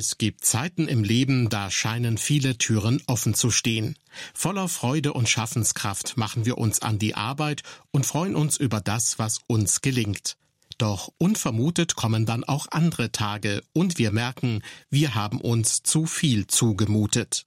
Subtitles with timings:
[0.00, 3.98] Es gibt Zeiten im Leben, da scheinen viele Türen offen zu stehen.
[4.32, 9.18] Voller Freude und Schaffenskraft machen wir uns an die Arbeit und freuen uns über das,
[9.18, 10.38] was uns gelingt.
[10.78, 16.46] Doch unvermutet kommen dann auch andere Tage und wir merken, wir haben uns zu viel
[16.46, 17.44] zugemutet.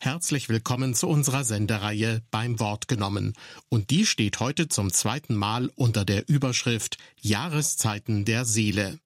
[0.00, 3.34] Herzlich willkommen zu unserer Sendereihe beim Wort genommen.
[3.68, 8.98] Und die steht heute zum zweiten Mal unter der Überschrift Jahreszeiten der Seele.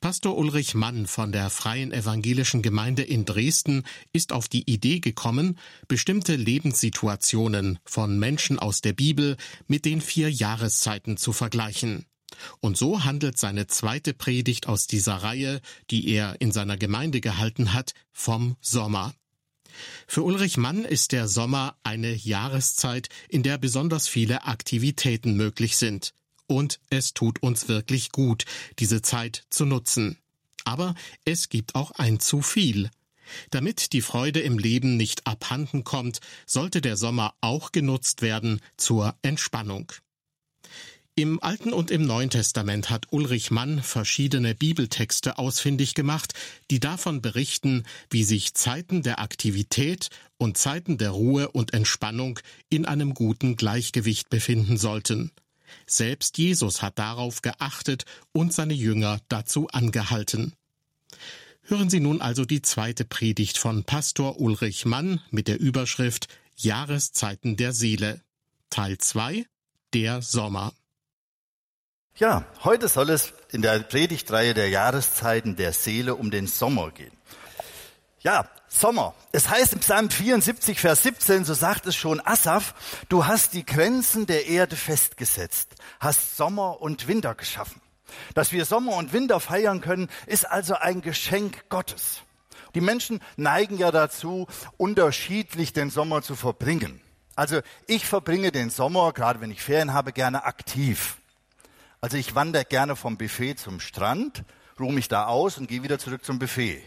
[0.00, 5.58] Pastor Ulrich Mann von der Freien Evangelischen Gemeinde in Dresden ist auf die Idee gekommen,
[5.88, 12.06] bestimmte Lebenssituationen von Menschen aus der Bibel mit den vier Jahreszeiten zu vergleichen.
[12.60, 15.60] Und so handelt seine zweite Predigt aus dieser Reihe,
[15.90, 19.14] die er in seiner Gemeinde gehalten hat, vom Sommer.
[20.06, 26.12] Für Ulrich Mann ist der Sommer eine Jahreszeit, in der besonders viele Aktivitäten möglich sind
[26.46, 28.44] und es tut uns wirklich gut,
[28.78, 30.18] diese Zeit zu nutzen.
[30.64, 32.90] Aber es gibt auch ein zu viel.
[33.50, 39.16] Damit die Freude im Leben nicht abhanden kommt, sollte der Sommer auch genutzt werden zur
[39.22, 39.92] Entspannung.
[41.18, 46.34] Im Alten und im Neuen Testament hat Ulrich Mann verschiedene Bibeltexte ausfindig gemacht,
[46.70, 52.38] die davon berichten, wie sich Zeiten der Aktivität und Zeiten der Ruhe und Entspannung
[52.68, 55.32] in einem guten Gleichgewicht befinden sollten.
[55.86, 60.54] Selbst Jesus hat darauf geachtet und seine Jünger dazu angehalten.
[61.62, 67.56] Hören Sie nun also die zweite Predigt von Pastor Ulrich Mann mit der Überschrift Jahreszeiten
[67.56, 68.20] der Seele.
[68.70, 69.46] Teil 2
[69.92, 70.72] Der Sommer.
[72.18, 77.15] Ja, heute soll es in der Predigtreihe der Jahreszeiten der Seele um den Sommer gehen.
[78.26, 79.14] Ja, Sommer.
[79.30, 82.74] Es heißt im Psalm 74, Vers 17, so sagt es schon Asaf,
[83.08, 87.80] du hast die Grenzen der Erde festgesetzt, hast Sommer und Winter geschaffen.
[88.34, 92.22] Dass wir Sommer und Winter feiern können, ist also ein Geschenk Gottes.
[92.74, 97.00] Die Menschen neigen ja dazu, unterschiedlich den Sommer zu verbringen.
[97.36, 101.18] Also ich verbringe den Sommer, gerade wenn ich Ferien habe, gerne aktiv.
[102.00, 104.42] Also ich wandere gerne vom Buffet zum Strand,
[104.80, 106.82] ruhe mich da aus und gehe wieder zurück zum Buffet.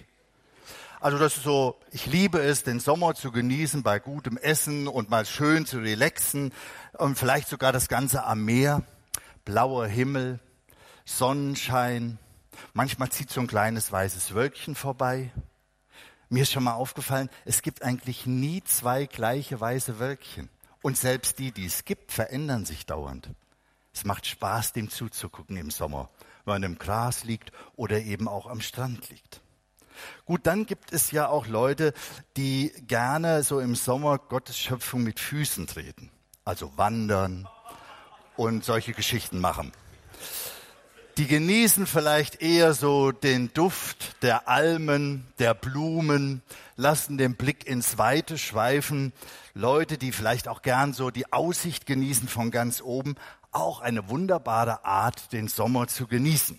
[1.02, 5.10] Also das ist so, ich liebe es, den Sommer zu genießen bei gutem Essen und
[5.10, 6.52] mal schön zu relaxen
[6.98, 8.84] und vielleicht sogar das Ganze am Meer,
[9.46, 10.42] blauer Himmel,
[11.06, 12.20] Sonnenschein.
[12.74, 15.32] Manchmal zieht so ein kleines weißes Wölkchen vorbei.
[16.28, 20.50] Mir ist schon mal aufgefallen, es gibt eigentlich nie zwei gleiche weiße Wölkchen.
[20.82, 23.30] Und selbst die, die es gibt, verändern sich dauernd.
[23.94, 26.10] Es macht Spaß, dem zuzugucken im Sommer,
[26.44, 29.42] wenn man im Gras liegt oder eben auch am Strand liegt.
[30.26, 31.94] Gut, dann gibt es ja auch Leute,
[32.38, 36.12] die gerne so im Sommer Gottes Schöpfung mit Füßen treten.
[36.46, 37.48] Also wandern
[38.36, 39.72] und solche Geschichten machen.
[41.20, 46.42] Die genießen vielleicht eher so den Duft der Almen, der Blumen,
[46.78, 49.12] lassen den Blick ins Weite schweifen.
[49.54, 53.16] Leute, die vielleicht auch gern so die Aussicht genießen von ganz oben,
[53.52, 56.58] auch eine wunderbare Art, den Sommer zu genießen.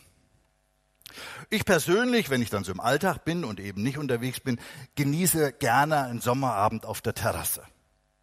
[1.48, 4.60] Ich persönlich, wenn ich dann so im Alltag bin und eben nicht unterwegs bin,
[4.94, 7.62] genieße gerne einen Sommerabend auf der Terrasse.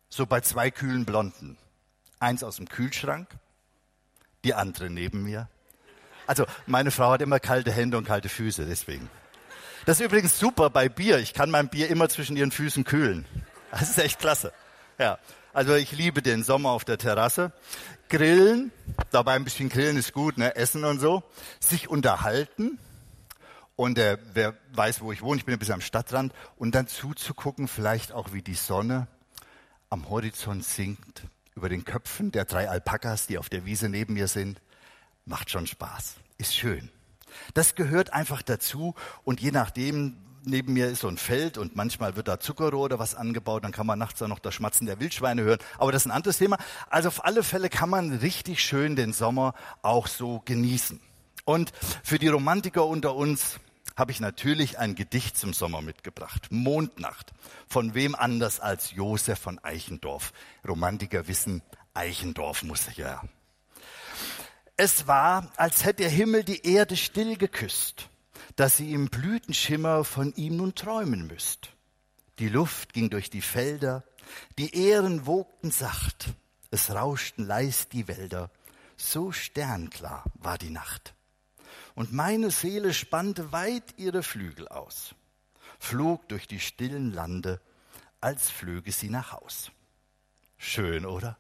[0.09, 1.58] So bei zwei kühlen Blonden.
[2.20, 3.28] Eins aus dem Kühlschrank,
[4.44, 5.50] die andere neben mir.
[6.25, 9.09] Also meine Frau hat immer kalte Hände und kalte Füße, deswegen.
[9.86, 11.19] Das ist übrigens super bei Bier.
[11.19, 13.25] Ich kann mein Bier immer zwischen ihren Füßen kühlen.
[13.72, 14.52] Das ist echt klasse.
[15.00, 15.19] Ja,
[15.54, 17.52] also ich liebe den Sommer auf der Terrasse.
[18.09, 18.72] Grillen,
[19.12, 20.56] dabei ein bisschen grillen ist gut, ne?
[20.56, 21.23] Essen und so.
[21.59, 22.79] Sich unterhalten.
[23.75, 26.34] Und äh, wer weiß, wo ich wohne, ich bin ein bisschen am Stadtrand.
[26.56, 29.07] Und dann zuzugucken, vielleicht auch wie die Sonne
[29.90, 31.23] am Horizont sinkt,
[31.56, 34.62] über den Köpfen der drei Alpakas, die auf der Wiese neben mir sind.
[35.25, 36.16] Macht schon Spaß.
[36.38, 36.89] Ist schön.
[37.53, 38.95] Das gehört einfach dazu.
[39.24, 43.00] Und je nachdem, neben mir ist so ein Feld und manchmal wird da Zuckerrohr oder
[43.00, 45.59] was angebaut, dann kann man nachts auch noch das Schmatzen der Wildschweine hören.
[45.78, 46.58] Aber das ist ein anderes Thema.
[46.90, 51.00] Also auf alle Fälle kann man richtig schön den Sommer auch so genießen.
[51.46, 51.72] Und
[52.03, 53.59] für die Romantiker unter uns
[53.96, 56.48] habe ich natürlich ein Gedicht zum Sommer mitgebracht.
[56.50, 57.33] Mondnacht.
[57.68, 60.33] Von wem anders als Josef von Eichendorf.
[60.68, 61.63] Romantiker wissen,
[61.94, 63.21] Eichendorf muss ja.
[64.75, 68.10] Es war, als hätte der Himmel die Erde still geküsst
[68.57, 71.69] dass sie im Blütenschimmer von ihm nun träumen müsst.
[72.39, 74.04] Die Luft ging durch die Felder,
[74.57, 76.33] die Ähren wogten sacht,
[76.71, 78.51] es rauschten leis die Wälder,
[78.98, 81.13] so sternklar war die Nacht.
[81.94, 85.13] Und meine Seele spannte weit ihre Flügel aus,
[85.80, 87.62] flog durch die stillen Lande,
[88.21, 89.71] als flöge sie nach Haus.
[90.57, 91.38] Schön, oder?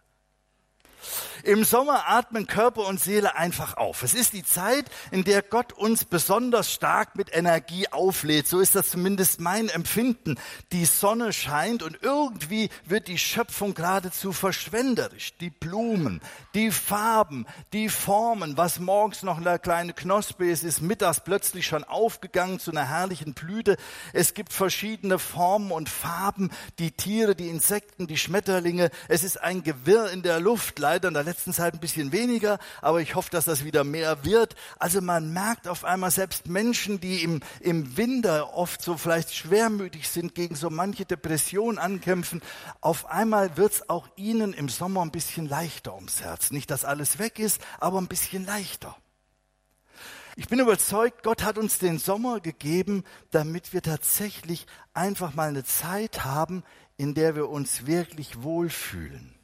[1.43, 4.03] Im Sommer atmen Körper und Seele einfach auf.
[4.03, 8.47] Es ist die Zeit, in der Gott uns besonders stark mit Energie auflädt.
[8.47, 10.35] So ist das zumindest mein Empfinden.
[10.71, 15.37] Die Sonne scheint und irgendwie wird die Schöpfung geradezu verschwenderisch.
[15.37, 16.21] Die Blumen,
[16.53, 21.83] die Farben, die Formen, was morgens noch eine kleine Knospe ist, ist mittags plötzlich schon
[21.83, 23.77] aufgegangen zu einer herrlichen Blüte.
[24.11, 28.89] Es gibt verschiedene Formen und Farben, die Tiere, die Insekten, die Schmetterlinge.
[29.07, 32.59] Es ist ein Gewirr in der Luft, leider in der letzten Zeit ein bisschen weniger,
[32.81, 34.55] aber ich hoffe, dass das wieder mehr wird.
[34.79, 40.09] Also man merkt auf einmal selbst Menschen, die im, im Winter oft so vielleicht schwermütig
[40.09, 42.41] sind, gegen so manche Depression ankämpfen,
[42.81, 46.51] auf einmal wird es auch ihnen im Sommer ein bisschen leichter ums Herz.
[46.51, 48.95] Nicht, dass alles weg ist, aber ein bisschen leichter.
[50.39, 55.63] Ich bin überzeugt, Gott hat uns den Sommer gegeben, damit wir tatsächlich einfach mal eine
[55.63, 56.63] Zeit haben,
[56.95, 59.36] in der wir uns wirklich wohlfühlen.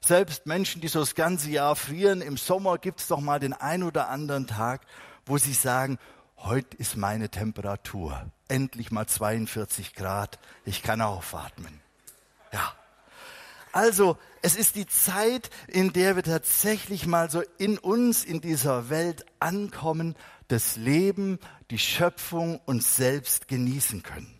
[0.00, 3.52] Selbst Menschen, die so das ganze Jahr frieren, im Sommer gibt es doch mal den
[3.52, 4.82] ein oder anderen Tag,
[5.26, 5.98] wo sie sagen,
[6.36, 8.30] heute ist meine Temperatur.
[8.48, 11.80] Endlich mal 42 Grad, ich kann aufatmen.
[12.52, 12.72] Ja.
[13.72, 18.88] Also, es ist die Zeit, in der wir tatsächlich mal so in uns, in dieser
[18.88, 20.16] Welt ankommen,
[20.48, 21.38] das Leben,
[21.70, 24.34] die Schöpfung uns selbst genießen können.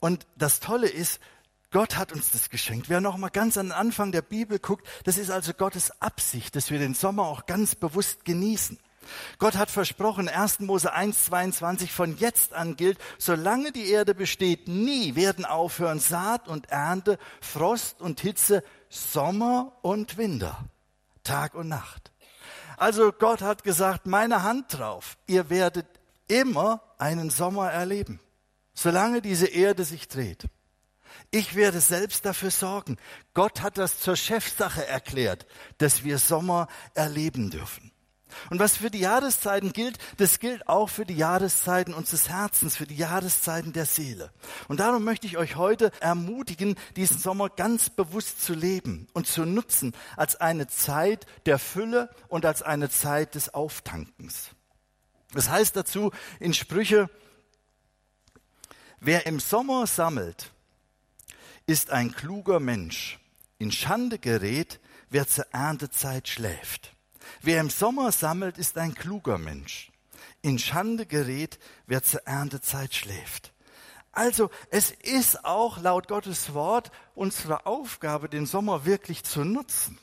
[0.00, 1.20] Und das Tolle ist,
[1.70, 2.88] Gott hat uns das geschenkt.
[2.88, 6.56] Wer noch mal ganz an den Anfang der Bibel guckt, das ist also Gottes Absicht,
[6.56, 8.78] dass wir den Sommer auch ganz bewusst genießen.
[9.38, 10.60] Gott hat versprochen, 1.
[10.60, 16.48] Mose 1, 22, von jetzt an gilt, solange die Erde besteht, nie werden aufhören Saat
[16.48, 20.58] und Ernte, Frost und Hitze, Sommer und Winter,
[21.22, 22.12] Tag und Nacht.
[22.76, 25.86] Also Gott hat gesagt, meine Hand drauf, ihr werdet
[26.28, 28.20] immer einen Sommer erleben,
[28.74, 30.48] solange diese Erde sich dreht.
[31.30, 32.96] Ich werde selbst dafür sorgen.
[33.34, 35.46] Gott hat das zur Chefsache erklärt,
[35.76, 37.92] dass wir Sommer erleben dürfen.
[38.50, 42.86] Und was für die Jahreszeiten gilt, das gilt auch für die Jahreszeiten unseres Herzens, für
[42.86, 44.32] die Jahreszeiten der Seele.
[44.68, 49.44] Und darum möchte ich euch heute ermutigen, diesen Sommer ganz bewusst zu leben und zu
[49.44, 54.50] nutzen als eine Zeit der Fülle und als eine Zeit des Auftankens.
[55.32, 56.10] Das heißt dazu
[56.40, 57.10] in Sprüche,
[59.00, 60.52] wer im Sommer sammelt,
[61.68, 63.18] ist ein kluger Mensch.
[63.58, 64.80] In Schande gerät,
[65.10, 66.94] wer zur Erntezeit schläft.
[67.42, 69.92] Wer im Sommer sammelt, ist ein kluger Mensch.
[70.40, 73.52] In Schande gerät, wer zur Erntezeit schläft.
[74.12, 79.98] Also es ist auch laut Gottes Wort unsere Aufgabe, den Sommer wirklich zu nutzen,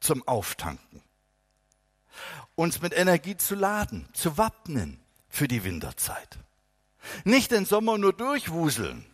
[0.00, 1.02] zum Auftanken,
[2.56, 5.00] uns mit Energie zu laden, zu wappnen
[5.30, 6.38] für die Winterzeit.
[7.24, 9.06] Nicht den Sommer nur durchwuseln,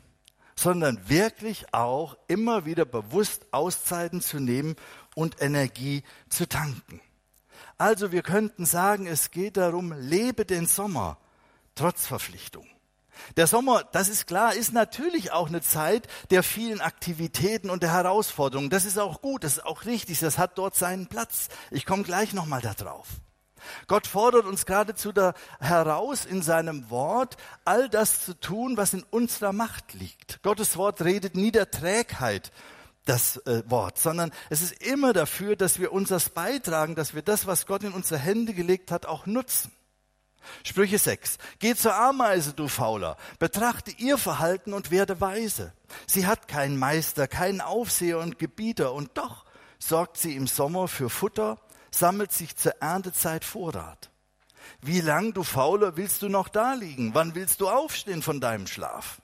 [0.59, 4.77] sondern wirklich auch immer wieder bewusst Auszeiten zu nehmen
[5.15, 7.01] und Energie zu tanken.
[7.79, 11.19] Also wir könnten sagen, es geht darum, lebe den Sommer
[11.75, 12.67] trotz Verpflichtung.
[13.37, 17.93] Der Sommer, das ist klar, ist natürlich auch eine Zeit der vielen Aktivitäten und der
[17.93, 18.71] Herausforderungen.
[18.71, 21.49] Das ist auch gut, das ist auch richtig, das hat dort seinen Platz.
[21.71, 23.07] Ich komme gleich nochmal darauf.
[23.87, 29.03] Gott fordert uns geradezu da heraus in seinem Wort, all das zu tun, was in
[29.11, 30.43] unserer Macht liegt.
[30.43, 32.53] Gottes Wort redet nie der Trägheit
[33.05, 37.47] das äh, Wort, sondern es ist immer dafür, dass wir unseres beitragen, dass wir das,
[37.47, 39.71] was Gott in unsere Hände gelegt hat, auch nutzen.
[40.63, 41.39] Sprüche 6.
[41.59, 45.73] Geh zur Ameise, du Fauler, betrachte ihr Verhalten und werde weise.
[46.07, 49.45] Sie hat keinen Meister, keinen Aufseher und Gebieter, und doch
[49.79, 51.59] sorgt sie im Sommer für Futter,
[51.97, 54.11] sammelt sich zur Erntezeit Vorrat.
[54.81, 57.15] Wie lang, du Fauler, willst du noch da liegen?
[57.15, 59.21] Wann willst du aufstehen von deinem Schlaf?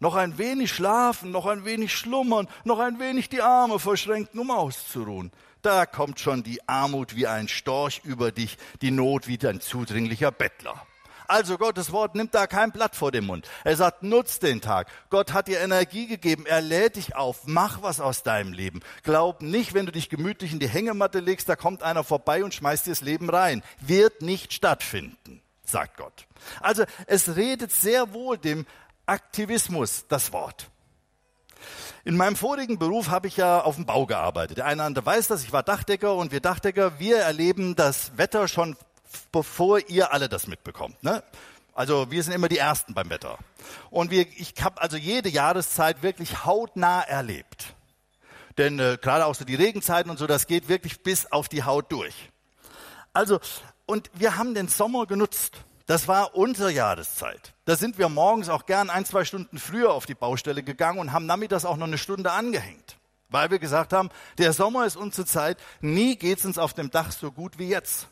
[0.00, 4.50] noch ein wenig schlafen, noch ein wenig schlummern, noch ein wenig die Arme verschränken, um
[4.50, 5.30] auszuruhen.
[5.62, 10.32] Da kommt schon die Armut wie ein Storch über dich, die Not wie ein zudringlicher
[10.32, 10.86] Bettler.
[11.30, 13.48] Also Gottes Wort nimmt da kein Blatt vor den Mund.
[13.62, 14.88] Er sagt, nutz den Tag.
[15.10, 16.44] Gott hat dir Energie gegeben.
[16.44, 17.42] Er lädt dich auf.
[17.46, 18.80] Mach was aus deinem Leben.
[19.04, 22.52] Glaub nicht, wenn du dich gemütlich in die Hängematte legst, da kommt einer vorbei und
[22.52, 23.62] schmeißt dir das Leben rein.
[23.78, 26.26] Wird nicht stattfinden, sagt Gott.
[26.60, 28.66] Also es redet sehr wohl dem
[29.06, 30.68] Aktivismus das Wort.
[32.04, 34.58] In meinem vorigen Beruf habe ich ja auf dem Bau gearbeitet.
[34.58, 38.16] Der eine oder andere weiß das, ich war Dachdecker und wir Dachdecker, wir erleben das
[38.16, 38.76] Wetter schon
[39.32, 41.02] bevor ihr alle das mitbekommt.
[41.02, 41.22] Ne?
[41.74, 43.38] Also wir sind immer die Ersten beim Wetter.
[43.90, 47.74] Und wir, ich habe also jede Jahreszeit wirklich hautnah erlebt.
[48.58, 51.64] Denn äh, gerade auch so die Regenzeiten und so, das geht wirklich bis auf die
[51.64, 52.14] Haut durch.
[53.12, 53.40] Also,
[53.86, 55.56] und wir haben den Sommer genutzt.
[55.86, 57.52] Das war unsere Jahreszeit.
[57.64, 61.12] Da sind wir morgens auch gern ein, zwei Stunden früher auf die Baustelle gegangen und
[61.12, 62.96] haben nachmittags auch noch eine Stunde angehängt.
[63.28, 67.12] Weil wir gesagt haben, der Sommer ist unsere Zeit, nie geht's uns auf dem Dach
[67.12, 68.08] so gut wie jetzt.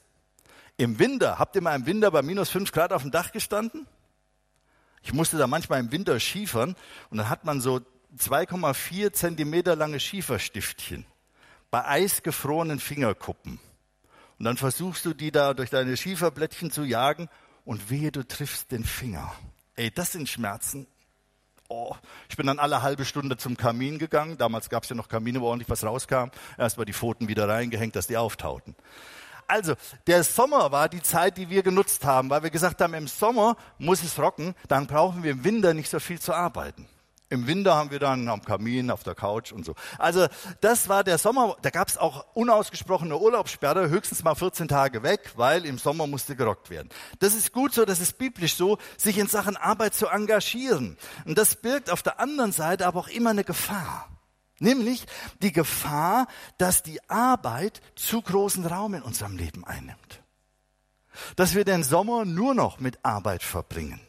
[0.78, 3.88] Im Winter, habt ihr mal im Winter bei minus fünf Grad auf dem Dach gestanden?
[5.02, 6.76] Ich musste da manchmal im Winter schiefern
[7.10, 7.80] und dann hat man so
[8.16, 11.04] 2,4 Zentimeter lange Schieferstiftchen
[11.72, 13.58] bei eisgefrorenen Fingerkuppen.
[14.38, 17.28] Und dann versuchst du die da durch deine Schieferblättchen zu jagen
[17.64, 19.32] und wehe, du triffst den Finger.
[19.74, 20.86] Ey, das sind Schmerzen.
[21.68, 21.96] Oh,
[22.28, 24.38] ich bin dann alle halbe Stunde zum Kamin gegangen.
[24.38, 26.30] Damals gab es ja noch Kamine, wo ordentlich was rauskam.
[26.56, 28.76] Erst mal die Pfoten wieder reingehängt, dass die auftauten.
[29.48, 29.74] Also,
[30.06, 33.56] der Sommer war die Zeit, die wir genutzt haben, weil wir gesagt haben, im Sommer
[33.78, 36.86] muss es rocken, dann brauchen wir im Winter nicht so viel zu arbeiten.
[37.30, 39.74] Im Winter haben wir dann am Kamin, auf der Couch und so.
[39.98, 40.26] Also
[40.62, 41.56] das war der Sommer.
[41.60, 46.36] Da gab es auch unausgesprochene Urlaubssperre, höchstens mal 14 Tage weg, weil im Sommer musste
[46.36, 46.88] gerockt werden.
[47.18, 50.96] Das ist gut so, das ist biblisch so, sich in Sachen Arbeit zu engagieren.
[51.26, 54.08] Und das birgt auf der anderen Seite aber auch immer eine Gefahr.
[54.58, 55.06] Nämlich
[55.40, 56.26] die Gefahr,
[56.58, 60.22] dass die Arbeit zu großen Raum in unserem Leben einnimmt.
[61.36, 64.00] Dass wir den Sommer nur noch mit Arbeit verbringen.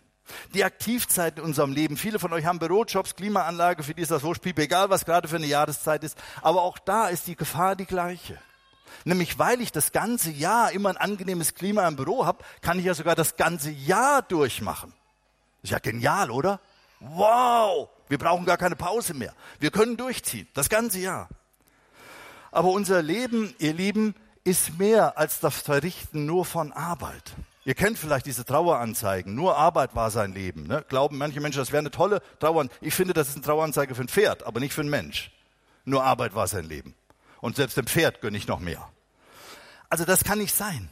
[0.53, 1.97] Die Aktivzeit in unserem Leben.
[1.97, 5.37] Viele von euch haben Bürojobs, Klimaanlage, für die ist das Wurschtpiep, egal was gerade für
[5.37, 6.17] eine Jahreszeit ist.
[6.41, 8.39] Aber auch da ist die Gefahr die gleiche.
[9.05, 12.85] Nämlich weil ich das ganze Jahr immer ein angenehmes Klima im Büro habe, kann ich
[12.85, 14.93] ja sogar das ganze Jahr durchmachen.
[15.61, 16.59] Ist ja genial, oder?
[16.99, 17.89] Wow!
[18.09, 19.33] Wir brauchen gar keine Pause mehr.
[19.59, 21.29] Wir können durchziehen, das ganze Jahr.
[22.51, 27.35] Aber unser Leben, ihr Lieben, ist mehr als das Verrichten nur von Arbeit.
[27.65, 29.35] Ihr kennt vielleicht diese Traueranzeigen.
[29.35, 30.63] Nur Arbeit war sein Leben.
[30.63, 30.83] Ne?
[30.89, 32.83] Glauben manche Menschen, das wäre eine tolle Traueranzeige.
[32.85, 35.31] Ich finde, das ist eine Traueranzeige für ein Pferd, aber nicht für einen Mensch.
[35.85, 36.95] Nur Arbeit war sein Leben.
[37.41, 38.89] Und selbst dem Pferd gönne ich noch mehr.
[39.89, 40.89] Also das kann nicht sein.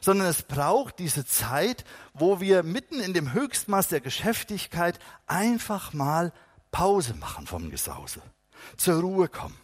[0.00, 1.84] Sondern es braucht diese Zeit,
[2.14, 6.32] wo wir mitten in dem Höchstmaß der Geschäftigkeit einfach mal
[6.70, 8.22] Pause machen vom Gesause.
[8.76, 9.56] Zur Ruhe kommen.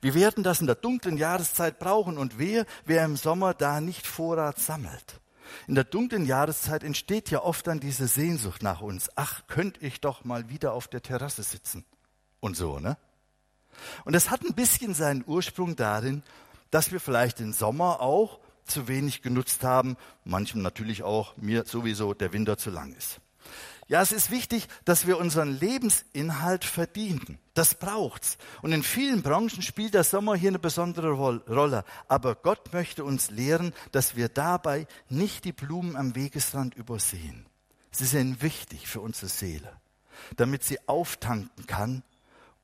[0.00, 4.06] Wir werden das in der dunklen Jahreszeit brauchen und wer, wer im Sommer da nicht
[4.06, 5.20] Vorrat sammelt.
[5.66, 9.10] In der dunklen Jahreszeit entsteht ja oft dann diese Sehnsucht nach uns.
[9.16, 11.84] Ach, könnte ich doch mal wieder auf der Terrasse sitzen.
[12.40, 12.96] Und so, ne?
[14.04, 16.22] Und es hat ein bisschen seinen Ursprung darin,
[16.70, 22.14] dass wir vielleicht den Sommer auch zu wenig genutzt haben, manchem natürlich auch mir sowieso
[22.14, 23.20] der Winter zu lang ist.
[23.86, 27.38] Ja, es ist wichtig, dass wir unseren Lebensinhalt verdienen.
[27.52, 28.38] Das braucht's.
[28.62, 31.84] Und in vielen Branchen spielt der Sommer hier eine besondere Rolle.
[32.08, 37.46] Aber Gott möchte uns lehren, dass wir dabei nicht die Blumen am Wegesrand übersehen.
[37.90, 39.70] Sie sind wichtig für unsere Seele,
[40.36, 42.02] damit sie auftanken kann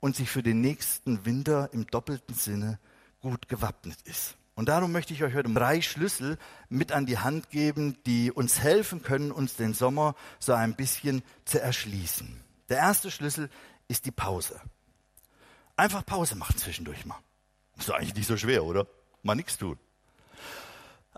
[0.00, 2.80] und sich für den nächsten Winter im doppelten Sinne
[3.20, 4.36] gut gewappnet ist.
[4.60, 6.36] Und darum möchte ich euch heute drei Schlüssel
[6.68, 11.22] mit an die Hand geben, die uns helfen können, uns den Sommer so ein bisschen
[11.46, 12.44] zu erschließen.
[12.68, 13.48] Der erste Schlüssel
[13.88, 14.60] ist die Pause.
[15.76, 17.16] Einfach Pause machen zwischendurch mal.
[17.78, 18.86] Ist doch eigentlich nicht so schwer, oder?
[19.22, 19.78] Mal nichts tun.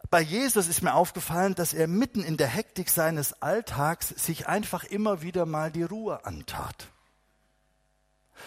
[0.08, 4.84] Bei Jesus ist mir aufgefallen, dass er mitten in der Hektik seines Alltags sich einfach
[4.84, 6.91] immer wieder mal die Ruhe antat.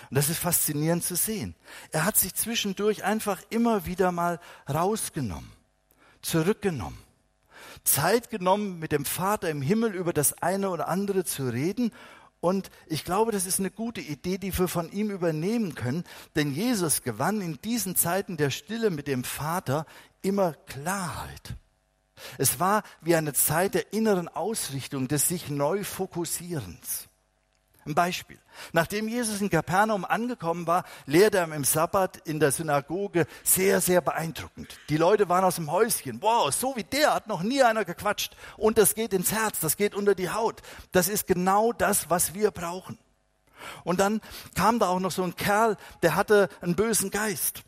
[0.09, 1.55] Und das ist faszinierend zu sehen.
[1.91, 5.51] Er hat sich zwischendurch einfach immer wieder mal rausgenommen,
[6.21, 6.97] zurückgenommen,
[7.83, 11.91] Zeit genommen, mit dem Vater im Himmel über das eine oder andere zu reden.
[12.39, 16.03] Und ich glaube, das ist eine gute Idee, die wir von ihm übernehmen können,
[16.35, 19.85] denn Jesus gewann in diesen Zeiten der Stille mit dem Vater
[20.21, 21.55] immer Klarheit.
[22.37, 27.07] Es war wie eine Zeit der inneren Ausrichtung, des sich neu Fokussierens.
[27.85, 28.39] Ein Beispiel.
[28.73, 34.01] Nachdem Jesus in Kapernaum angekommen war, lehrte er im Sabbat in der Synagoge sehr, sehr
[34.01, 34.79] beeindruckend.
[34.89, 36.19] Die Leute waren aus dem Häuschen.
[36.21, 38.35] Wow, so wie der hat noch nie einer gequatscht.
[38.57, 40.63] Und das geht ins Herz, das geht unter die Haut.
[40.93, 42.97] Das ist genau das, was wir brauchen.
[43.83, 44.19] Und dann
[44.55, 47.63] kam da auch noch so ein Kerl, der hatte einen bösen Geist.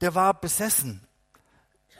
[0.00, 1.06] Der war besessen,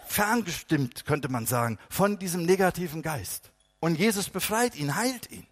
[0.07, 3.53] ferngestimmt, könnte man sagen, von diesem negativen Geist.
[3.79, 5.47] Und Jesus befreit ihn, heilt ihn.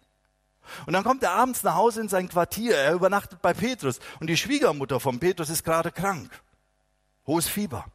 [0.85, 2.75] Und dann kommt er abends nach Hause in sein Quartier.
[2.75, 3.99] Er übernachtet bei Petrus.
[4.19, 6.31] Und die Schwiegermutter von Petrus ist gerade krank.
[7.27, 7.85] Hohes Fieber.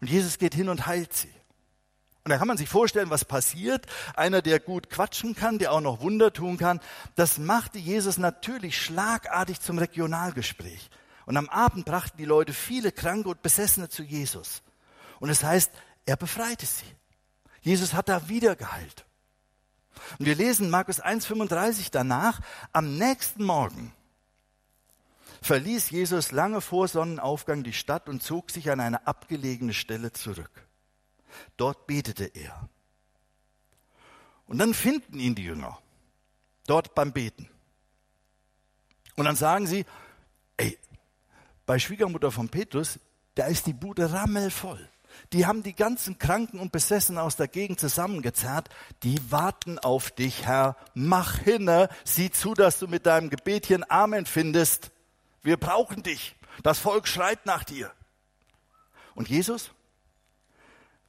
[0.00, 1.32] Und Jesus geht hin und heilt sie.
[2.26, 3.86] Und da kann man sich vorstellen, was passiert.
[4.16, 6.80] Einer, der gut quatschen kann, der auch noch Wunder tun kann,
[7.14, 10.90] das machte Jesus natürlich schlagartig zum Regionalgespräch.
[11.24, 14.62] Und am Abend brachten die Leute viele Kranke und Besessene zu Jesus.
[15.20, 15.70] Und es heißt,
[16.04, 16.84] er befreite sie.
[17.60, 19.05] Jesus hat da wieder geheilt.
[20.18, 22.40] Und wir lesen Markus 1,35 danach,
[22.72, 23.92] am nächsten Morgen
[25.42, 30.66] verließ Jesus lange vor Sonnenaufgang die Stadt und zog sich an eine abgelegene Stelle zurück.
[31.56, 32.68] Dort betete er.
[34.46, 35.78] Und dann finden ihn die Jünger,
[36.66, 37.48] dort beim Beten.
[39.16, 39.84] Und dann sagen sie,
[40.56, 40.78] ey,
[41.64, 42.98] bei Schwiegermutter von Petrus,
[43.34, 44.88] da ist die Bude rammelvoll.
[45.32, 48.68] Die haben die ganzen Kranken und Besessenen aus der Gegend zusammengezerrt.
[49.02, 50.76] Die warten auf dich, Herr.
[50.94, 51.88] Mach hinne.
[52.04, 54.92] Sieh zu, dass du mit deinem Gebetchen Amen findest.
[55.42, 56.36] Wir brauchen dich.
[56.62, 57.92] Das Volk schreit nach dir.
[59.14, 59.72] Und Jesus?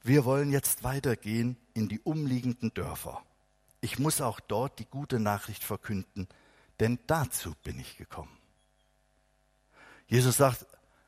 [0.03, 3.21] Wir wollen jetzt weitergehen in die umliegenden Dörfer.
[3.81, 6.27] Ich muss auch dort die gute Nachricht verkünden,
[6.79, 8.35] denn dazu bin ich gekommen.
[10.07, 10.65] Jesus sagt,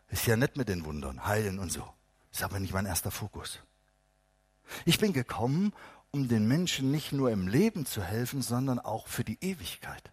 [0.10, 1.88] ist ja nett mit den Wundern, heilen und so.
[2.31, 3.59] Ist aber nicht mein erster Fokus.
[4.86, 5.74] Ich bin gekommen,
[6.12, 10.12] um den Menschen nicht nur im Leben zu helfen, sondern auch für die Ewigkeit.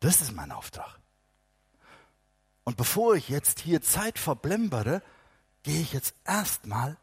[0.00, 0.98] Das ist mein Auftrag.
[2.64, 5.02] Und bevor ich jetzt hier Zeit verblembere,
[5.62, 6.96] gehe ich jetzt erstmal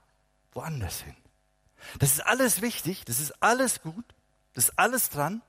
[0.54, 1.16] woanders hin.
[2.00, 4.06] Das ist alles wichtig, das ist alles gut,
[4.54, 5.42] das ist alles dran.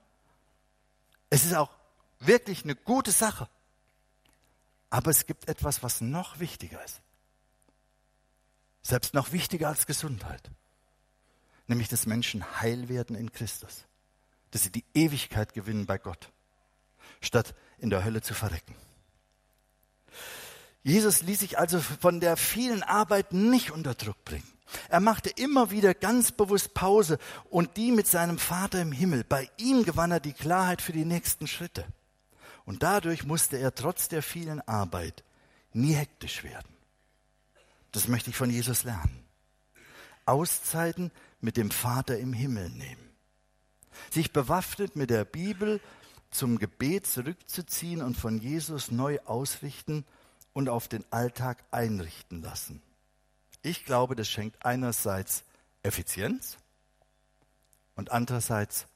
[1.29, 1.71] Es ist auch
[2.19, 3.49] wirklich eine gute Sache.
[4.91, 7.01] Aber es gibt etwas, was noch wichtiger ist.
[8.83, 10.51] Selbst noch wichtiger als Gesundheit.
[11.67, 13.85] Nämlich, dass Menschen heil werden in Christus.
[14.51, 16.33] Dass sie die Ewigkeit gewinnen bei Gott,
[17.21, 18.75] statt in der Hölle zu verrecken.
[20.83, 24.51] Jesus ließ sich also von der vielen Arbeit nicht unter Druck bringen.
[24.89, 27.19] Er machte immer wieder ganz bewusst Pause
[27.51, 29.25] und die mit seinem Vater im Himmel.
[29.25, 31.85] Bei ihm gewann er die Klarheit für die nächsten Schritte.
[32.65, 35.25] Und dadurch musste er trotz der vielen Arbeit
[35.73, 36.80] nie hektisch werden.
[37.93, 39.25] Das möchte ich von Jesus lernen.
[40.27, 43.11] Auszeiten mit dem Vater im Himmel nehmen.
[44.11, 45.81] Sich bewaffnet mit der Bibel
[46.31, 50.05] zum Gebet zurückzuziehen und von Jesus neu ausrichten
[50.53, 52.83] und auf den Alltag einrichten lassen.
[53.63, 55.45] Ich glaube, das schenkt einerseits
[55.83, 56.57] Effizienz
[57.97, 58.87] und andererseits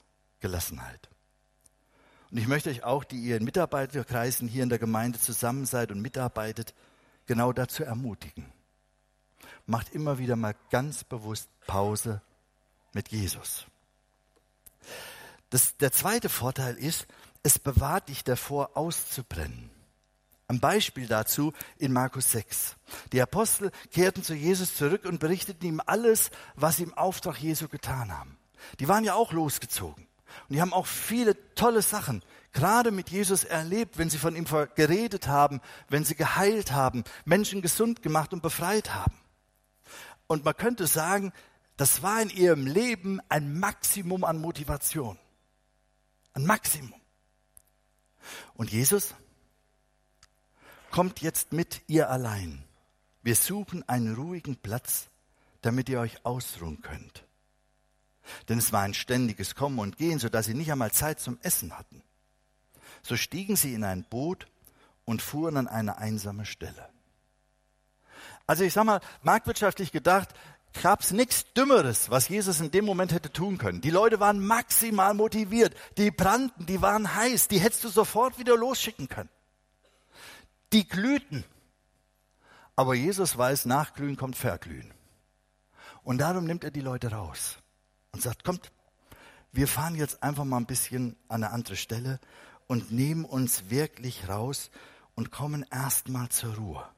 [0.41, 1.09] Gelassenheit.
[2.31, 5.93] Und ich möchte euch auch, die ihr in Mitarbeiterkreisen hier in der Gemeinde zusammen seid
[5.93, 6.75] und mitarbeitet,
[7.27, 8.54] genau dazu ermutigen.
[9.67, 12.21] Macht immer wieder mal ganz bewusst Pause
[12.93, 13.67] mit Jesus.
[15.51, 17.07] Das, der zweite Vorteil ist,
[17.43, 19.71] es bewahrt dich davor, auszubrennen.
[20.49, 22.77] Ein Beispiel dazu in Markus 6.
[23.13, 27.69] Die Apostel kehrten zu Jesus zurück und berichteten ihm alles, was sie im Auftrag Jesu
[27.69, 28.37] getan haben.
[28.79, 30.07] Die waren ja auch losgezogen.
[30.49, 34.47] Und die haben auch viele tolle Sachen gerade mit Jesus erlebt, wenn sie von ihm
[34.75, 39.15] geredet haben, wenn sie geheilt haben, Menschen gesund gemacht und befreit haben.
[40.27, 41.33] Und man könnte sagen,
[41.77, 45.19] das war in ihrem Leben ein Maximum an Motivation.
[46.33, 47.01] Ein Maximum.
[48.55, 49.15] Und Jesus
[50.91, 52.65] kommt jetzt mit ihr allein.
[53.23, 55.09] Wir suchen einen ruhigen Platz,
[55.63, 57.25] damit ihr euch ausruhen könnt.
[58.49, 61.77] Denn es war ein ständiges Kommen und Gehen, sodass sie nicht einmal Zeit zum Essen
[61.77, 62.03] hatten.
[63.03, 64.47] So stiegen sie in ein Boot
[65.05, 66.94] und fuhren an eine einsame Stelle.
[68.47, 70.29] Also ich sag mal, marktwirtschaftlich gedacht,
[70.83, 73.81] gab es nichts Dümmeres, was Jesus in dem Moment hätte tun können.
[73.81, 78.57] Die Leute waren maximal motiviert, die brannten, die waren heiß, die hättest du sofort wieder
[78.57, 79.31] losschicken können.
[80.73, 81.45] Die glühten.
[82.77, 84.93] Aber Jesus weiß, nach Glühen kommt Verglühen.
[86.03, 87.57] Und darum nimmt er die Leute raus
[88.13, 88.73] und sagt, kommt,
[89.53, 92.19] wir fahren jetzt einfach mal ein bisschen an eine andere Stelle
[92.67, 94.71] und nehmen uns wirklich raus
[95.15, 96.94] und kommen erstmal zur Ruhe.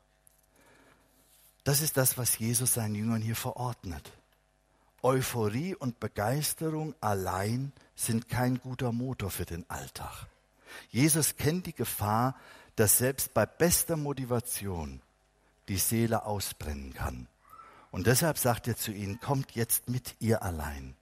[1.67, 4.13] Das ist das, was Jesus seinen Jüngern hier verordnet.
[5.03, 10.29] Euphorie und Begeisterung allein sind kein guter Motor für den Alltag.
[10.91, 12.37] Jesus kennt die Gefahr,
[12.77, 15.01] dass selbst bei bester Motivation
[15.67, 17.27] die Seele ausbrennen kann.
[17.91, 20.95] Und deshalb sagt er zu ihnen, kommt jetzt mit ihr allein.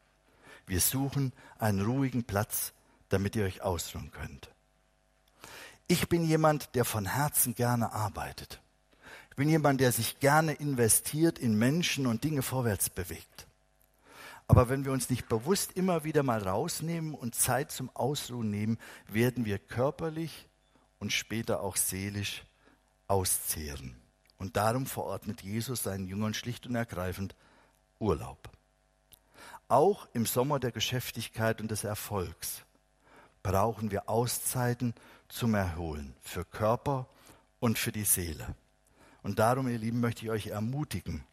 [0.67, 2.73] Wir suchen einen ruhigen Platz,
[3.11, 4.49] damit ihr euch ausruhen könnt.
[5.89, 8.63] Ich bin jemand, der von Herzen gerne arbeitet.
[9.35, 13.49] Ich bin jemand, der sich gerne investiert in Menschen und Dinge vorwärts bewegt.
[14.47, 18.79] Aber wenn wir uns nicht bewusst immer wieder mal rausnehmen und Zeit zum Ausruhen nehmen,
[19.09, 20.47] werden wir körperlich
[21.01, 22.45] und später auch seelisch
[23.09, 23.97] auszehren.
[24.39, 27.35] Und darum verordnet Jesus seinen Jüngern schlicht und ergreifend
[27.99, 28.49] Urlaub.
[29.67, 32.63] Auch im Sommer der Geschäftigkeit und des Erfolgs
[33.43, 34.95] brauchen wir Auszeiten
[35.27, 37.09] zum Erholen für Körper
[37.59, 38.55] und für die Seele.
[39.25, 41.27] Und darum, ihr Lieben, möchte ich euch ermutigen,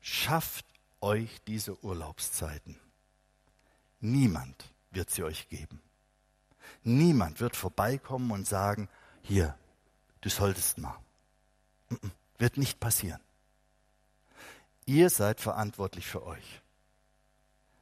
[0.00, 0.66] schafft
[1.00, 2.80] euch diese Urlaubszeiten.
[4.00, 5.80] Niemand wird sie euch geben.
[6.82, 8.88] Niemand wird vorbeikommen und sagen,
[9.22, 9.56] hier,
[10.22, 10.98] du solltest mal.
[12.38, 13.20] Wird nicht passieren.
[14.86, 16.60] Ihr seid verantwortlich für euch.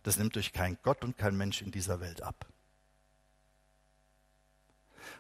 [0.03, 2.53] Das nimmt euch kein Gott und kein Mensch in dieser Welt ab.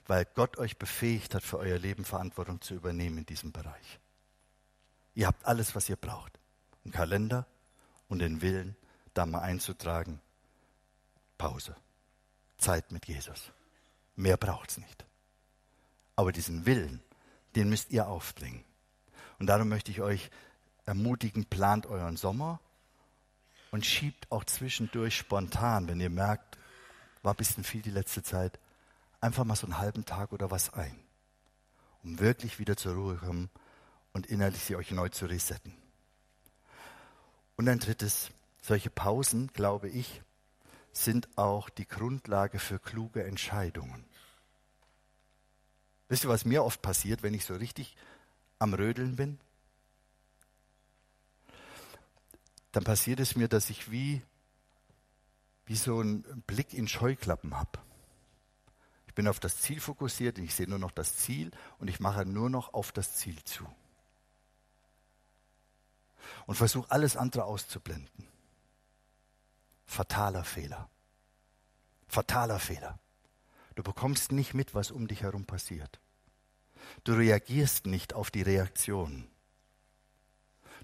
[0.07, 4.00] weil Gott euch befähigt hat, für euer Leben Verantwortung zu übernehmen in diesem Bereich.
[5.14, 6.38] Ihr habt alles, was ihr braucht.
[6.85, 7.46] Einen Kalender
[8.09, 8.77] und den Willen,
[9.14, 10.20] da mal einzutragen.
[11.38, 11.77] Pause.
[12.59, 13.53] Zeit mit Jesus.
[14.16, 15.05] Mehr braucht es nicht.
[16.16, 17.03] Aber diesen Willen,
[17.57, 18.64] den müsst ihr aufbringen.
[19.38, 20.31] Und darum möchte ich euch
[20.87, 22.61] ermutigen, plant euren Sommer
[23.70, 26.59] und schiebt auch zwischendurch spontan, wenn ihr merkt,
[27.22, 28.59] war ein bisschen viel die letzte Zeit,
[29.20, 30.98] einfach mal so einen halben Tag oder was ein,
[32.03, 33.51] um wirklich wieder zur Ruhe zu kommen
[34.12, 35.75] und innerlich sie euch neu zu resetten.
[37.57, 40.22] Und ein drittes, solche Pausen, glaube ich,
[40.92, 44.05] sind auch die Grundlage für kluge Entscheidungen.
[46.09, 47.96] Wisst ihr, was mir oft passiert, wenn ich so richtig
[48.59, 49.38] am Rödeln bin?
[52.72, 54.22] Dann passiert es mir, dass ich wie,
[55.66, 57.79] wie so einen Blick in Scheuklappen habe.
[59.07, 62.25] Ich bin auf das Ziel fokussiert, ich sehe nur noch das Ziel und ich mache
[62.25, 63.66] nur noch auf das Ziel zu.
[66.47, 68.29] Und versuche alles andere auszublenden.
[69.87, 70.88] Fataler Fehler.
[72.09, 72.99] Fataler Fehler.
[73.75, 76.01] Du bekommst nicht mit, was um dich herum passiert.
[77.05, 79.29] Du reagierst nicht auf die Reaktion.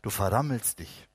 [0.02, 1.08] Du verrammelst dich.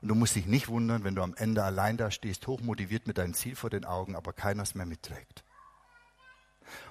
[0.00, 3.18] Und du musst dich nicht wundern, wenn du am Ende allein da stehst, hochmotiviert mit
[3.18, 5.44] deinem Ziel vor den Augen, aber keiner es mehr mitträgt.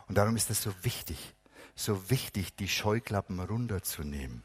[0.08, 1.36] Und darum ist es so wichtig,
[1.76, 4.44] so wichtig, die Scheuklappen runterzunehmen,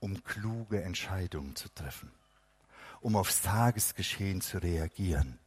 [0.00, 2.10] um kluge Entscheidungen zu treffen,
[3.00, 5.38] um aufs Tagesgeschehen zu reagieren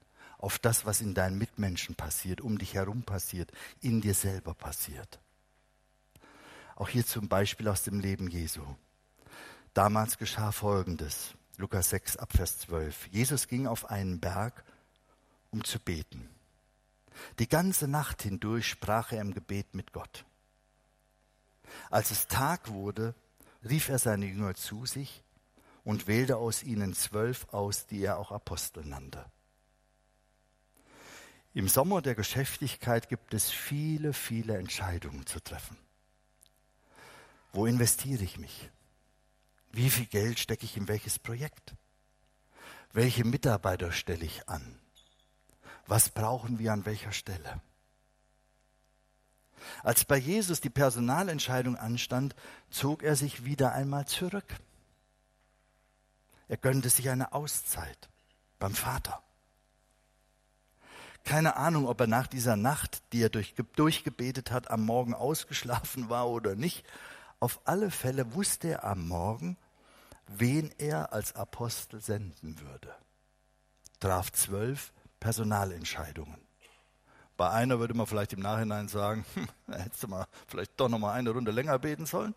[0.42, 5.20] auf das, was in deinen Mitmenschen passiert, um dich herum passiert, in dir selber passiert.
[6.76, 8.64] Auch hier zum Beispiel aus dem Leben Jesu.
[9.74, 11.36] Damals geschah Folgendes.
[11.58, 13.08] Lukas 6 Abvers 12.
[13.12, 14.64] Jesus ging auf einen Berg,
[15.52, 16.28] um zu beten.
[17.38, 20.26] Die ganze Nacht hindurch sprach er im Gebet mit Gott.
[21.92, 23.14] Als es Tag wurde,
[23.68, 25.24] rief er seine Jünger zu sich
[25.84, 29.26] und wählte aus ihnen zwölf aus, die er auch Apostel nannte.
[31.54, 35.78] Im Sommer der Geschäftigkeit gibt es viele, viele Entscheidungen zu treffen.
[37.52, 38.70] Wo investiere ich mich?
[39.72, 41.76] Wie viel Geld stecke ich in welches Projekt?
[42.94, 44.80] Welche Mitarbeiter stelle ich an?
[45.88, 47.62] Was brauchen wir an welcher Stelle?
[49.84, 52.36] Als bei Jesus die Personalentscheidung anstand,
[52.70, 54.56] zog er sich wieder einmal zurück.
[56.48, 58.10] Er gönnte sich eine Auszeit
[58.60, 59.24] beim Vater.
[61.24, 66.10] Keine Ahnung, ob er nach dieser Nacht, die er durch, durchgebetet hat, am Morgen ausgeschlafen
[66.10, 66.86] war oder nicht.
[67.40, 69.58] Auf alle Fälle wusste er am Morgen,
[70.28, 72.94] wen er als Apostel senden würde.
[74.00, 76.41] Traf zwölf Personalentscheidungen.
[77.42, 79.26] Bei einer würde man vielleicht im Nachhinein sagen,
[79.68, 82.36] hättest du mal vielleicht doch noch mal eine Runde länger beten sollen.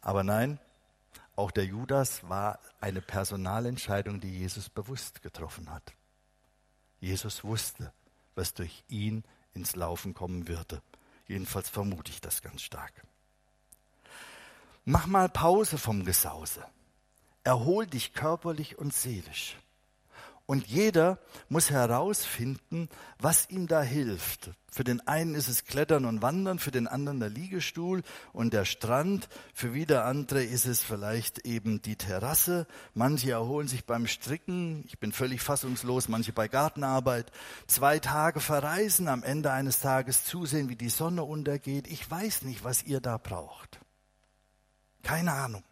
[0.00, 0.60] Aber nein,
[1.34, 5.92] auch der Judas war eine Personalentscheidung, die Jesus bewusst getroffen hat.
[7.00, 7.92] Jesus wusste,
[8.36, 9.24] was durch ihn
[9.54, 10.82] ins Laufen kommen würde.
[11.26, 12.92] Jedenfalls vermute ich das ganz stark.
[14.84, 16.64] Mach mal Pause vom Gesause.
[17.42, 19.56] Erhol dich körperlich und seelisch.
[20.48, 21.18] Und jeder
[21.50, 24.50] muss herausfinden, was ihm da hilft.
[24.70, 28.64] Für den einen ist es Klettern und Wandern, für den anderen der Liegestuhl und der
[28.64, 32.66] Strand, für wieder andere ist es vielleicht eben die Terrasse.
[32.94, 37.30] Manche erholen sich beim Stricken, ich bin völlig fassungslos, manche bei Gartenarbeit.
[37.66, 41.86] Zwei Tage verreisen, am Ende eines Tages zusehen, wie die Sonne untergeht.
[41.88, 43.80] Ich weiß nicht, was ihr da braucht.
[45.02, 45.62] Keine Ahnung.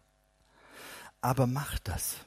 [1.19, 2.17] Aber macht das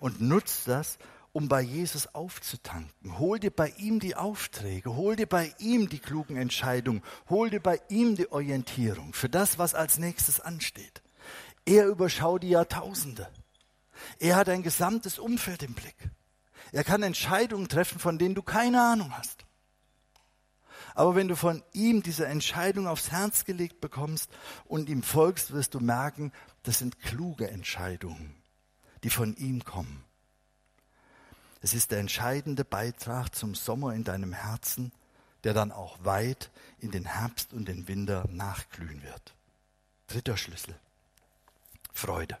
[0.00, 0.98] und nutzt das,
[1.32, 3.18] um bei Jesus aufzutanken.
[3.18, 7.60] Hol dir bei ihm die Aufträge, hol dir bei ihm die klugen Entscheidungen, hol dir
[7.60, 11.02] bei ihm die Orientierung für das, was als nächstes ansteht.
[11.64, 13.28] Er überschaut die Jahrtausende.
[14.18, 16.10] Er hat ein gesamtes Umfeld im Blick.
[16.72, 19.44] Er kann Entscheidungen treffen, von denen du keine Ahnung hast.
[20.94, 24.30] Aber wenn du von ihm diese Entscheidung aufs Herz gelegt bekommst
[24.64, 26.32] und ihm folgst, wirst du merken,
[26.64, 28.42] das sind kluge Entscheidungen,
[29.04, 30.04] die von ihm kommen.
[31.60, 34.92] Es ist der entscheidende Beitrag zum Sommer in deinem Herzen,
[35.44, 39.34] der dann auch weit in den Herbst und den Winter nachglühen wird.
[40.06, 40.74] Dritter Schlüssel.
[41.92, 42.38] Freude.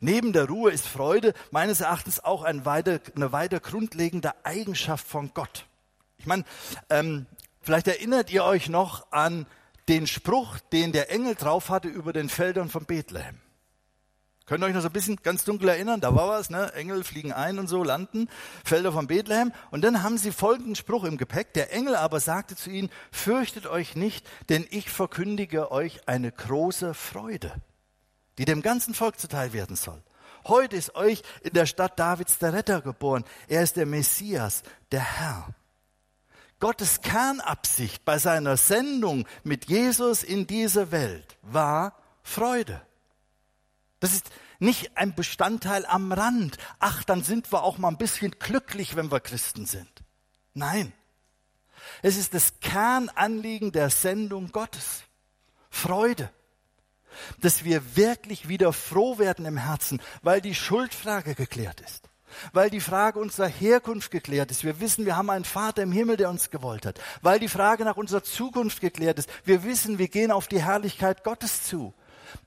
[0.00, 5.32] Neben der Ruhe ist Freude meines Erachtens auch ein weiter, eine weiter grundlegende Eigenschaft von
[5.34, 5.66] Gott.
[6.18, 6.44] Ich meine,
[6.90, 7.26] ähm,
[7.60, 9.46] vielleicht erinnert ihr euch noch an
[9.88, 13.40] den Spruch, den der Engel drauf hatte über den Feldern von Bethlehem.
[14.52, 16.02] Könnt ihr euch noch so ein bisschen ganz dunkel erinnern?
[16.02, 16.74] Da war was, ne?
[16.74, 18.28] Engel fliegen ein und so, landen,
[18.66, 19.50] Felder von Bethlehem.
[19.70, 21.54] Und dann haben sie folgenden Spruch im Gepäck.
[21.54, 26.92] Der Engel aber sagte zu ihnen, fürchtet euch nicht, denn ich verkündige euch eine große
[26.92, 27.50] Freude,
[28.36, 30.02] die dem ganzen Volk zuteil werden soll.
[30.44, 33.24] Heute ist euch in der Stadt Davids der Retter geboren.
[33.48, 35.48] Er ist der Messias, der Herr.
[36.60, 42.82] Gottes Kernabsicht bei seiner Sendung mit Jesus in diese Welt war Freude.
[44.02, 46.58] Das ist nicht ein Bestandteil am Rand.
[46.80, 49.88] Ach, dann sind wir auch mal ein bisschen glücklich, wenn wir Christen sind.
[50.54, 50.92] Nein.
[52.02, 55.04] Es ist das Kernanliegen der Sendung Gottes.
[55.70, 56.30] Freude.
[57.42, 62.10] Dass wir wirklich wieder froh werden im Herzen, weil die Schuldfrage geklärt ist.
[62.52, 64.64] Weil die Frage unserer Herkunft geklärt ist.
[64.64, 67.00] Wir wissen, wir haben einen Vater im Himmel, der uns gewollt hat.
[67.20, 69.30] Weil die Frage nach unserer Zukunft geklärt ist.
[69.44, 71.94] Wir wissen, wir gehen auf die Herrlichkeit Gottes zu.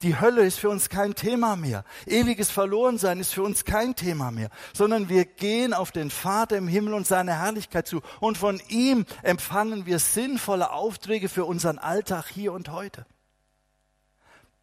[0.02, 1.84] Die Hölle ist für uns kein Thema mehr.
[2.06, 6.68] Ewiges Verlorensein ist für uns kein Thema mehr, sondern wir gehen auf den Vater im
[6.68, 8.02] Himmel und seine Herrlichkeit zu.
[8.20, 13.06] Und von ihm empfangen wir sinnvolle Aufträge für unseren Alltag hier und heute.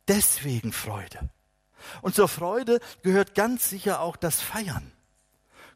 [0.08, 1.30] Deswegen Freude.
[2.00, 4.92] Und zur Freude gehört ganz sicher auch das Feiern.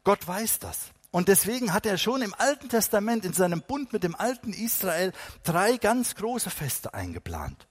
[0.03, 0.91] Gott weiß das.
[1.11, 5.13] Und deswegen hat er schon im Alten Testament in seinem Bund mit dem alten Israel
[5.43, 7.67] drei ganz große Feste eingeplant.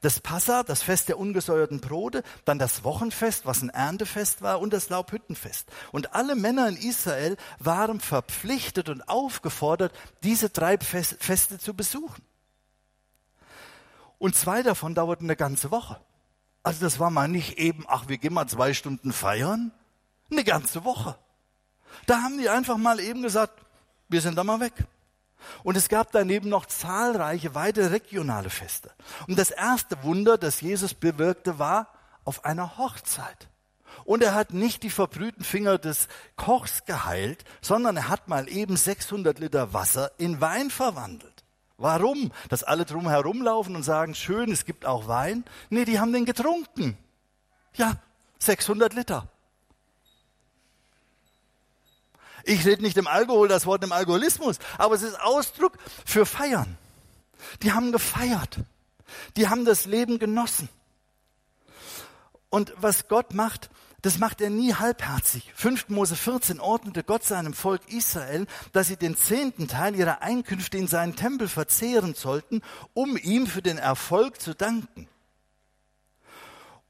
[0.00, 4.72] Das Passa, das Fest der ungesäuerten Brote, dann das Wochenfest, was ein Erntefest war, und
[4.72, 5.68] das Laubhüttenfest.
[5.92, 12.22] Und alle Männer in Israel waren verpflichtet und aufgefordert, diese drei Feste zu besuchen.
[14.18, 16.00] Und zwei davon dauerten eine ganze Woche.
[16.62, 19.72] Also das war mal nicht eben, ach, wir gehen mal zwei Stunden feiern.
[20.30, 21.16] Eine ganze Woche.
[22.06, 23.64] Da haben die einfach mal eben gesagt,
[24.08, 24.74] wir sind da mal weg.
[25.62, 28.90] Und es gab daneben noch zahlreiche weitere regionale Feste.
[29.26, 31.88] Und das erste Wunder, das Jesus bewirkte, war
[32.24, 33.48] auf einer Hochzeit.
[34.04, 38.76] Und er hat nicht die verbrühten Finger des Kochs geheilt, sondern er hat mal eben
[38.76, 41.44] 600 Liter Wasser in Wein verwandelt.
[41.76, 42.30] Warum?
[42.48, 45.44] Dass alle drum herumlaufen und sagen, schön, es gibt auch Wein?
[45.70, 46.98] Nee, die haben den getrunken.
[47.74, 47.94] Ja,
[48.38, 49.28] 600 Liter.
[52.44, 56.78] Ich rede nicht im Alkohol das Wort im Alkoholismus, aber es ist Ausdruck für Feiern.
[57.62, 58.58] Die haben gefeiert.
[59.36, 60.68] Die haben das Leben genossen.
[62.48, 63.70] Und was Gott macht,
[64.02, 65.52] das macht er nie halbherzig.
[65.54, 65.90] 5.
[65.90, 70.88] Mose 14 ordnete Gott seinem Volk Israel, dass sie den zehnten Teil ihrer Einkünfte in
[70.88, 72.62] seinen Tempel verzehren sollten,
[72.94, 75.06] um ihm für den Erfolg zu danken.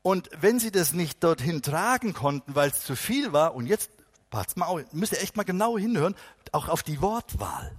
[0.03, 3.91] Und wenn sie das nicht dorthin tragen konnten, weil es zu viel war, und jetzt
[4.31, 6.14] Passt mal auf, müsst ihr echt mal genau hinhören,
[6.53, 7.77] auch auf die Wortwahl.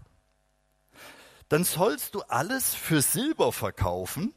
[1.50, 4.34] Dann sollst du alles für Silber verkaufen,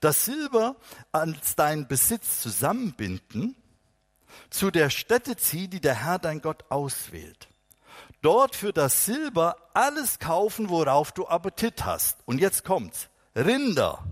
[0.00, 0.76] das Silber
[1.12, 3.56] als deinen Besitz zusammenbinden,
[4.50, 7.48] zu der Stätte zieh, die der Herr dein Gott auswählt.
[8.22, 12.18] Dort für das Silber alles kaufen, worauf du Appetit hast.
[12.24, 13.08] Und jetzt kommt's.
[13.36, 14.02] Rinder,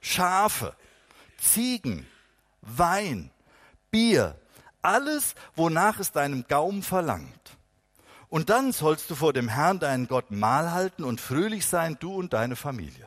[0.00, 0.74] Schafe,
[1.38, 2.06] Ziegen,
[2.62, 3.30] Wein,
[3.90, 4.40] Bier,
[4.84, 7.56] alles, wonach es deinem Gaum verlangt.
[8.28, 12.12] Und dann sollst du vor dem Herrn deinen Gott Mahl halten und fröhlich sein, du
[12.14, 13.06] und deine Familie.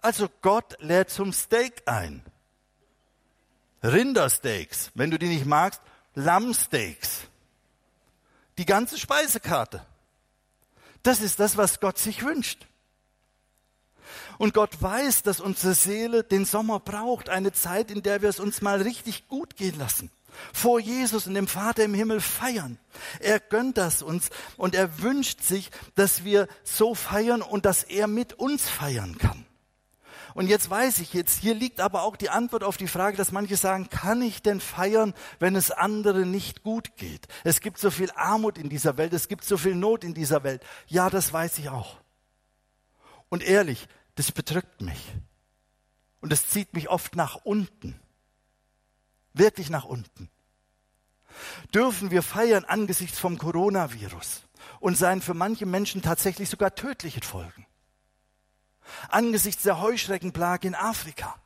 [0.00, 2.24] Also Gott lädt zum Steak ein.
[3.82, 5.80] Rindersteaks, wenn du die nicht magst,
[6.14, 7.20] Lammsteaks.
[8.58, 9.86] Die ganze Speisekarte.
[11.04, 12.66] Das ist das, was Gott sich wünscht.
[14.38, 18.40] Und Gott weiß, dass unsere Seele den Sommer braucht, eine Zeit, in der wir es
[18.40, 20.10] uns mal richtig gut gehen lassen
[20.52, 22.78] vor Jesus und dem Vater im Himmel feiern.
[23.20, 28.06] Er gönnt das uns und er wünscht sich, dass wir so feiern und dass er
[28.06, 29.44] mit uns feiern kann.
[30.34, 33.32] Und jetzt weiß ich jetzt, hier liegt aber auch die Antwort auf die Frage, dass
[33.32, 37.26] manche sagen, kann ich denn feiern, wenn es anderen nicht gut geht?
[37.42, 40.44] Es gibt so viel Armut in dieser Welt, es gibt so viel Not in dieser
[40.44, 40.62] Welt.
[40.86, 41.96] Ja, das weiß ich auch.
[43.28, 45.12] Und ehrlich, das bedrückt mich.
[46.20, 47.98] Und es zieht mich oft nach unten
[49.32, 50.30] wirklich nach unten.
[51.74, 54.42] Dürfen wir feiern angesichts vom Coronavirus
[54.80, 57.66] und seinen für manche Menschen tatsächlich sogar tödlichen Folgen.
[59.08, 61.36] Angesichts der Heuschreckenplage in Afrika.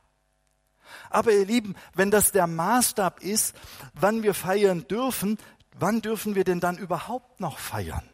[1.10, 3.54] Aber ihr Lieben, wenn das der Maßstab ist,
[3.94, 5.38] wann wir feiern dürfen,
[5.78, 8.08] wann dürfen wir denn dann überhaupt noch feiern?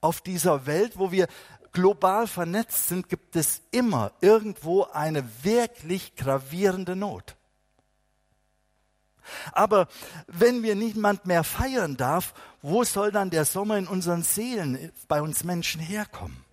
[0.00, 1.28] Auf dieser Welt, wo wir
[1.72, 7.36] global vernetzt sind, gibt es immer irgendwo eine wirklich gravierende Not.
[9.52, 9.88] Aber
[10.26, 15.22] wenn wir niemand mehr feiern darf, wo soll dann der Sommer in unseren Seelen bei
[15.22, 16.44] uns Menschen herkommen?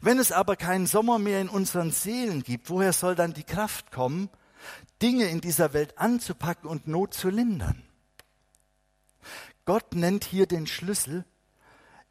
[0.00, 3.90] Wenn es aber keinen Sommer mehr in unseren Seelen gibt, woher soll dann die Kraft
[3.90, 4.28] kommen,
[5.02, 7.82] Dinge in dieser Welt anzupacken und Not zu lindern.
[9.64, 11.24] Gott nennt hier den Schlüssel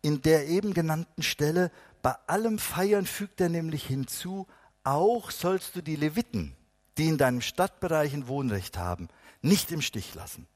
[0.02, 1.72] in der eben genannten Stelle.
[2.02, 4.48] Bei allem Feiern fügt er nämlich hinzu,
[4.84, 6.56] auch sollst du die Leviten,
[6.98, 9.08] die in deinem Stadtbereich ein Wohnrecht haben,
[9.44, 10.48] nicht im Stich lassen.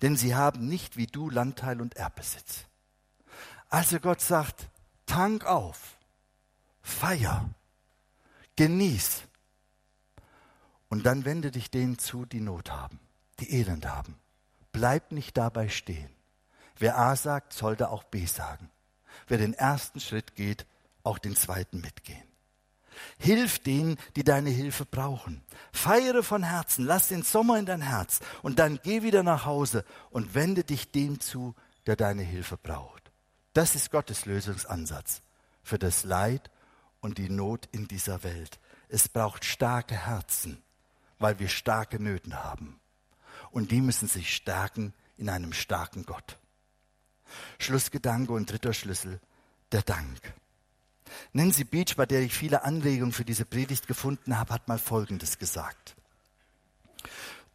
[0.00, 2.64] Denn sie haben nicht wie du Landteil und Erbbesitz.
[3.68, 4.68] Also Gott sagt,
[5.06, 5.98] tank auf,
[6.82, 7.50] feier,
[8.56, 9.22] genieß.
[10.88, 12.98] Und dann wende dich denen zu, die Not haben,
[13.38, 14.18] die Elend haben.
[14.72, 16.10] Bleib nicht dabei stehen.
[16.78, 18.70] Wer A sagt, sollte auch B sagen.
[19.28, 20.66] Wer den ersten Schritt geht,
[21.02, 22.29] auch den zweiten mitgehen.
[23.18, 25.42] Hilf denen, die deine Hilfe brauchen.
[25.72, 29.84] Feiere von Herzen, lass den Sommer in dein Herz und dann geh wieder nach Hause
[30.10, 31.54] und wende dich dem zu,
[31.86, 33.10] der deine Hilfe braucht.
[33.52, 35.22] Das ist Gottes Lösungsansatz
[35.62, 36.50] für das Leid
[37.00, 38.60] und die Not in dieser Welt.
[38.88, 40.62] Es braucht starke Herzen,
[41.18, 42.80] weil wir starke Nöten haben.
[43.50, 46.38] Und die müssen sich stärken in einem starken Gott.
[47.58, 49.20] Schlussgedanke und dritter Schlüssel,
[49.72, 50.34] der Dank.
[51.32, 55.38] Nancy Beach, bei der ich viele Anregungen für diese Predigt gefunden habe, hat mal Folgendes
[55.38, 55.96] gesagt.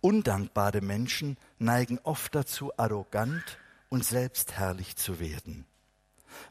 [0.02, 3.58] Undankbare Menschen neigen oft dazu, arrogant
[3.90, 5.66] und selbstherrlich zu werden,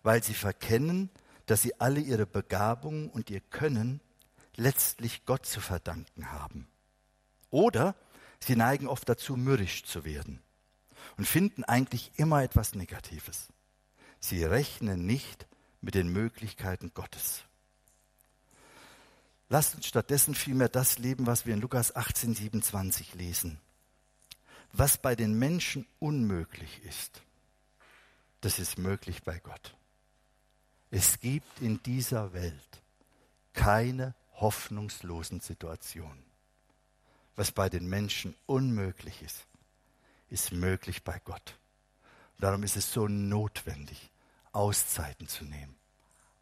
[0.03, 1.11] weil sie verkennen,
[1.47, 4.01] dass sie alle ihre Begabung und ihr Können
[4.57, 6.69] letztlich Gott zu verdanken haben.
[7.51, 7.95] Oder
[8.41, 10.43] sie neigen oft dazu, mürrisch zu werden
[11.17, 13.49] und finden eigentlich immer etwas Negatives.
[14.21, 15.47] Sie rechnen nicht
[15.85, 17.45] mit den Möglichkeiten Gottes.
[19.49, 23.61] Lasst uns stattdessen vielmehr das leben, was wir in Lukas 18, 27 lesen.
[24.73, 27.23] Was bei den Menschen unmöglich ist,
[28.41, 29.77] das ist möglich bei Gott.
[30.91, 32.83] Es gibt in dieser Welt
[33.53, 36.25] keine hoffnungslosen Situationen.
[37.37, 39.47] Was bei den Menschen unmöglich ist,
[40.31, 41.59] ist möglich bei Gott.
[42.39, 44.11] Darum ist es so notwendig,
[44.55, 45.77] Auszeiten zu nehmen.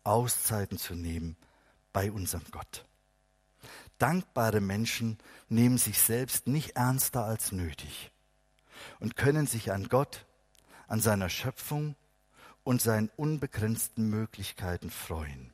[0.05, 1.37] Auszeiten zu nehmen
[1.93, 2.85] bei unserem Gott.
[3.99, 8.11] Dankbare Menschen nehmen sich selbst nicht ernster als nötig
[8.99, 10.27] und können sich an Gott,
[10.89, 11.95] an seiner Schöpfung
[12.65, 15.53] und seinen unbegrenzten Möglichkeiten freuen.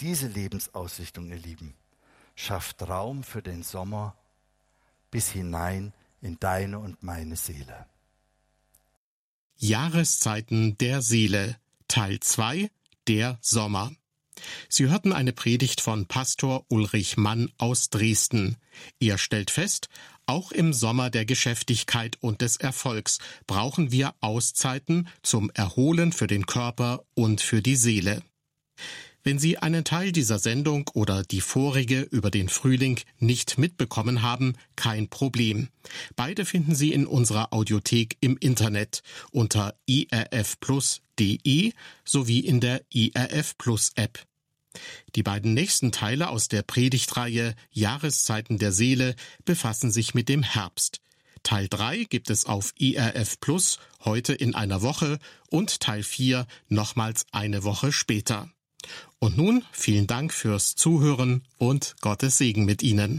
[0.00, 1.74] Diese Lebensausrichtung, ihr Lieben,
[2.36, 4.14] schafft Raum für den Sommer
[5.10, 7.86] bis hinein in deine und meine Seele.
[9.60, 11.56] Jahreszeiten der Seele
[11.88, 12.70] Teil 2
[13.08, 13.90] Der Sommer
[14.68, 18.56] Sie hörten eine Predigt von Pastor Ulrich Mann aus Dresden.
[19.00, 19.88] Er stellt fest,
[20.26, 23.18] auch im Sommer der Geschäftigkeit und des Erfolgs
[23.48, 28.22] brauchen wir Auszeiten zum Erholen für den Körper und für die Seele.
[29.24, 34.54] Wenn Sie einen Teil dieser Sendung oder die vorige über den Frühling nicht mitbekommen haben,
[34.76, 35.68] kein Problem.
[36.16, 41.72] Beide finden Sie in unserer Audiothek im Internet unter irfplus.de
[42.04, 44.24] sowie in der IRF Plus App.
[45.14, 51.00] Die beiden nächsten Teile aus der Predigtreihe Jahreszeiten der Seele befassen sich mit dem Herbst.
[51.42, 55.18] Teil 3 gibt es auf IRF Plus heute in einer Woche
[55.50, 58.50] und Teil 4 nochmals eine Woche später.
[59.18, 63.16] Und nun vielen Dank fürs Zuhören und Gottes Segen mit Ihnen.